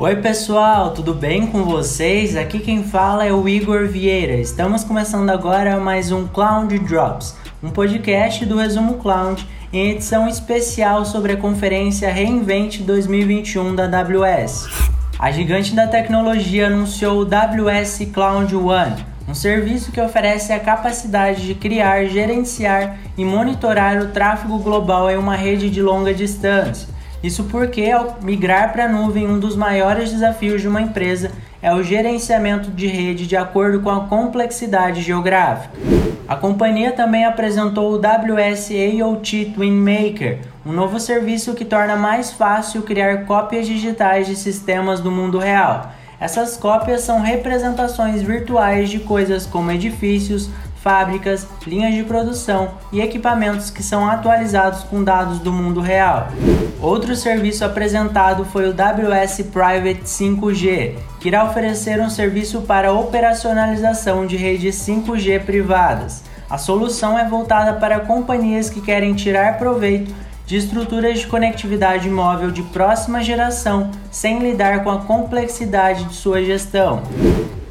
Oi 0.00 0.14
pessoal, 0.14 0.92
tudo 0.92 1.12
bem 1.12 1.48
com 1.48 1.64
vocês? 1.64 2.36
Aqui 2.36 2.60
quem 2.60 2.84
fala 2.84 3.26
é 3.26 3.32
o 3.32 3.48
Igor 3.48 3.88
Vieira. 3.88 4.34
Estamos 4.34 4.84
começando 4.84 5.28
agora 5.28 5.80
mais 5.80 6.12
um 6.12 6.24
Cloud 6.24 6.78
Drops, 6.78 7.34
um 7.60 7.68
podcast 7.68 8.46
do 8.46 8.58
Resumo 8.58 8.98
Cloud 8.98 9.44
em 9.72 9.90
edição 9.90 10.28
especial 10.28 11.04
sobre 11.04 11.32
a 11.32 11.36
conferência 11.36 12.12
Reinvent 12.12 12.82
2021 12.82 13.74
da 13.74 13.86
AWS. 13.86 14.68
A 15.18 15.32
gigante 15.32 15.74
da 15.74 15.88
tecnologia 15.88 16.68
anunciou 16.68 17.24
o 17.24 17.28
AWS 17.34 18.08
Cloud 18.14 18.54
One, 18.54 19.04
um 19.26 19.34
serviço 19.34 19.90
que 19.90 20.00
oferece 20.00 20.52
a 20.52 20.60
capacidade 20.60 21.44
de 21.44 21.56
criar, 21.56 22.04
gerenciar 22.04 23.00
e 23.16 23.24
monitorar 23.24 24.00
o 24.00 24.12
tráfego 24.12 24.60
global 24.60 25.10
em 25.10 25.16
uma 25.16 25.34
rede 25.34 25.68
de 25.68 25.82
longa 25.82 26.14
distância 26.14 26.96
isso 27.22 27.44
porque, 27.44 27.90
ao 27.90 28.18
migrar 28.22 28.72
para 28.72 28.84
a 28.84 28.88
nuvem, 28.88 29.26
um 29.26 29.38
dos 29.38 29.56
maiores 29.56 30.12
desafios 30.12 30.62
de 30.62 30.68
uma 30.68 30.80
empresa 30.80 31.32
é 31.60 31.74
o 31.74 31.82
gerenciamento 31.82 32.70
de 32.70 32.86
rede 32.86 33.26
de 33.26 33.36
acordo 33.36 33.80
com 33.80 33.90
a 33.90 34.06
complexidade 34.06 35.02
geográfica. 35.02 35.76
A 36.28 36.36
companhia 36.36 36.92
também 36.92 37.24
apresentou 37.24 37.92
o 37.92 37.96
WS 37.96 38.70
AOT 39.00 39.52
Twin 39.54 39.72
Maker, 39.72 40.40
um 40.64 40.72
novo 40.72 41.00
serviço 41.00 41.54
que 41.54 41.64
torna 41.64 41.96
mais 41.96 42.30
fácil 42.30 42.82
criar 42.82 43.24
cópias 43.24 43.66
digitais 43.66 44.26
de 44.26 44.36
sistemas 44.36 45.00
do 45.00 45.10
mundo 45.10 45.38
real. 45.38 45.90
Essas 46.20 46.56
cópias 46.56 47.02
são 47.02 47.20
representações 47.20 48.22
virtuais 48.22 48.90
de 48.90 48.98
coisas 48.98 49.46
como 49.46 49.70
edifícios, 49.70 50.50
fábricas, 50.88 51.46
linhas 51.66 51.94
de 51.94 52.02
produção 52.02 52.70
e 52.90 53.02
equipamentos 53.02 53.68
que 53.68 53.82
são 53.82 54.08
atualizados 54.08 54.84
com 54.84 55.04
dados 55.04 55.38
do 55.38 55.52
mundo 55.52 55.82
real. 55.82 56.28
Outro 56.80 57.14
serviço 57.14 57.62
apresentado 57.62 58.46
foi 58.46 58.66
o 58.66 58.72
WS 58.72 59.42
Private 59.52 60.04
5G, 60.04 60.94
que 61.20 61.28
irá 61.28 61.44
oferecer 61.44 62.00
um 62.00 62.08
serviço 62.08 62.62
para 62.62 62.90
operacionalização 62.90 64.26
de 64.26 64.38
redes 64.38 64.76
5G 64.76 65.44
privadas. 65.44 66.24
A 66.48 66.56
solução 66.56 67.18
é 67.18 67.28
voltada 67.28 67.74
para 67.74 68.00
companhias 68.00 68.70
que 68.70 68.80
querem 68.80 69.12
tirar 69.12 69.58
proveito 69.58 70.14
de 70.46 70.56
estruturas 70.56 71.18
de 71.18 71.26
conectividade 71.26 72.08
móvel 72.08 72.50
de 72.50 72.62
próxima 72.62 73.22
geração 73.22 73.90
sem 74.10 74.38
lidar 74.38 74.82
com 74.82 74.90
a 74.90 75.02
complexidade 75.02 76.04
de 76.04 76.14
sua 76.14 76.42
gestão. 76.42 77.02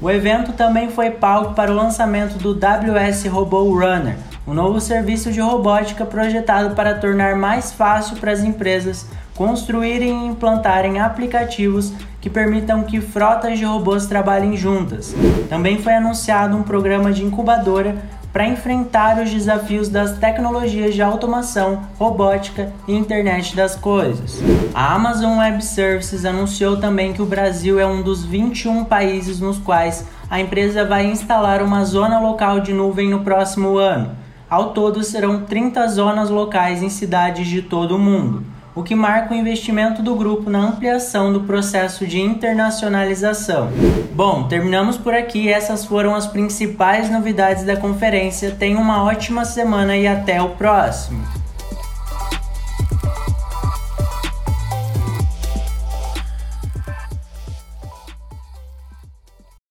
O 0.00 0.10
evento 0.10 0.52
também 0.52 0.90
foi 0.90 1.10
palco 1.10 1.54
para 1.54 1.72
o 1.72 1.74
lançamento 1.74 2.36
do 2.36 2.52
WS 2.52 3.24
Robo 3.28 3.72
Runner, 3.72 4.16
um 4.46 4.52
novo 4.52 4.78
serviço 4.78 5.32
de 5.32 5.40
robótica 5.40 6.04
projetado 6.04 6.74
para 6.74 6.94
tornar 6.94 7.34
mais 7.34 7.72
fácil 7.72 8.18
para 8.18 8.30
as 8.30 8.44
empresas 8.44 9.06
construírem 9.34 10.26
e 10.26 10.28
implantarem 10.28 11.00
aplicativos 11.00 11.92
que 12.20 12.28
permitam 12.28 12.82
que 12.82 13.00
frotas 13.00 13.58
de 13.58 13.64
robôs 13.64 14.06
trabalhem 14.06 14.54
juntas. 14.54 15.14
Também 15.48 15.78
foi 15.78 15.94
anunciado 15.94 16.56
um 16.56 16.62
programa 16.62 17.10
de 17.10 17.24
incubadora 17.24 17.96
para 18.36 18.46
enfrentar 18.46 19.18
os 19.18 19.30
desafios 19.30 19.88
das 19.88 20.18
tecnologias 20.18 20.94
de 20.94 21.00
automação, 21.00 21.84
robótica 21.98 22.70
e 22.86 22.94
internet 22.94 23.56
das 23.56 23.74
coisas. 23.74 24.42
A 24.74 24.92
Amazon 24.92 25.38
Web 25.38 25.64
Services 25.64 26.22
anunciou 26.26 26.76
também 26.76 27.14
que 27.14 27.22
o 27.22 27.24
Brasil 27.24 27.80
é 27.80 27.86
um 27.86 28.02
dos 28.02 28.26
21 28.26 28.84
países 28.84 29.40
nos 29.40 29.56
quais 29.56 30.06
a 30.28 30.38
empresa 30.38 30.84
vai 30.84 31.06
instalar 31.06 31.62
uma 31.62 31.82
zona 31.86 32.20
local 32.20 32.60
de 32.60 32.74
nuvem 32.74 33.08
no 33.08 33.20
próximo 33.20 33.78
ano. 33.78 34.10
Ao 34.50 34.74
todo, 34.74 35.02
serão 35.02 35.46
30 35.46 35.88
zonas 35.88 36.28
locais 36.28 36.82
em 36.82 36.90
cidades 36.90 37.48
de 37.48 37.62
todo 37.62 37.96
o 37.96 37.98
mundo 37.98 38.44
o 38.76 38.82
que 38.82 38.94
marca 38.94 39.32
o 39.32 39.36
investimento 39.36 40.02
do 40.02 40.14
grupo 40.14 40.50
na 40.50 40.58
ampliação 40.58 41.32
do 41.32 41.40
processo 41.40 42.06
de 42.06 42.20
internacionalização. 42.20 43.70
Bom, 44.12 44.46
terminamos 44.46 44.98
por 44.98 45.14
aqui. 45.14 45.48
Essas 45.48 45.86
foram 45.86 46.14
as 46.14 46.26
principais 46.26 47.10
novidades 47.10 47.64
da 47.64 47.74
conferência. 47.74 48.50
Tenha 48.50 48.78
uma 48.78 49.02
ótima 49.02 49.46
semana 49.46 49.96
e 49.96 50.06
até 50.06 50.42
o 50.42 50.50
próximo. 50.50 51.45